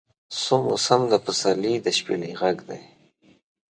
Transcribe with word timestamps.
شو 0.39 0.55
موسم 0.67 1.01
د 1.11 1.13
پسرلي 1.25 1.73
د 1.81 1.87
شپیلۍ 1.97 2.31
غږدی 2.39 2.81